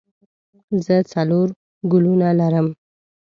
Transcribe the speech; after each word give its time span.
زه 0.85 0.95
څلور 1.11 1.47
ګلونه 1.91 2.27
لرم. 2.39 2.67